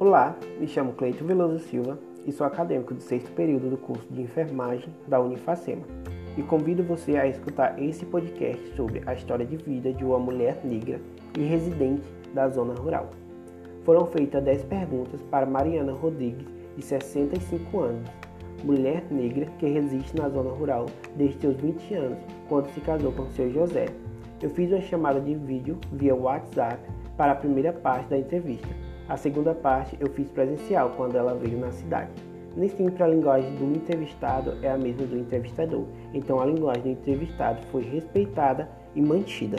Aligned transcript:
Olá, 0.00 0.36
me 0.60 0.68
chamo 0.68 0.92
Cleito 0.92 1.24
Veloso 1.24 1.58
Silva 1.58 1.98
e 2.24 2.30
sou 2.30 2.46
acadêmico 2.46 2.94
do 2.94 3.00
sexto 3.00 3.32
período 3.32 3.68
do 3.68 3.76
curso 3.76 4.06
de 4.08 4.22
enfermagem 4.22 4.94
da 5.08 5.18
Unifacema. 5.18 5.82
E 6.36 6.42
convido 6.44 6.84
você 6.84 7.16
a 7.16 7.26
escutar 7.26 7.82
esse 7.82 8.06
podcast 8.06 8.76
sobre 8.76 9.02
a 9.06 9.14
história 9.14 9.44
de 9.44 9.56
vida 9.56 9.92
de 9.92 10.04
uma 10.04 10.20
mulher 10.20 10.60
negra 10.62 11.00
e 11.36 11.42
residente 11.42 12.06
da 12.32 12.48
zona 12.48 12.74
rural. 12.74 13.10
Foram 13.84 14.06
feitas 14.06 14.44
10 14.44 14.66
perguntas 14.66 15.20
para 15.32 15.44
Mariana 15.46 15.92
Rodrigues, 15.94 16.46
de 16.76 16.84
65 16.84 17.80
anos, 17.80 18.08
mulher 18.62 19.02
negra 19.10 19.46
que 19.58 19.66
resiste 19.66 20.16
na 20.16 20.28
zona 20.28 20.50
rural 20.50 20.86
desde 21.16 21.40
seus 21.40 21.56
20 21.56 21.94
anos, 21.94 22.18
quando 22.48 22.72
se 22.72 22.80
casou 22.82 23.10
com 23.10 23.26
seu 23.30 23.52
José. 23.52 23.86
Eu 24.40 24.50
fiz 24.50 24.70
uma 24.70 24.80
chamada 24.80 25.20
de 25.20 25.34
vídeo 25.34 25.76
via 25.90 26.14
WhatsApp 26.14 26.78
para 27.16 27.32
a 27.32 27.34
primeira 27.36 27.72
parte 27.72 28.10
da 28.10 28.16
entrevista. 28.16 28.87
A 29.08 29.16
segunda 29.16 29.54
parte 29.54 29.96
eu 29.98 30.10
fiz 30.10 30.28
presencial 30.28 30.92
quando 30.96 31.16
ela 31.16 31.34
veio 31.34 31.58
na 31.58 31.70
cidade. 31.70 32.10
Nem 32.54 32.68
sempre 32.68 33.02
a 33.02 33.06
linguagem 33.06 33.54
do 33.54 33.64
entrevistado 33.64 34.58
é 34.62 34.70
a 34.70 34.76
mesma 34.76 35.06
do 35.06 35.16
entrevistador, 35.16 35.86
então 36.12 36.40
a 36.40 36.44
linguagem 36.44 36.82
do 36.82 36.88
entrevistado 36.90 37.62
foi 37.70 37.82
respeitada 37.82 38.68
e 38.94 39.00
mantida. 39.00 39.56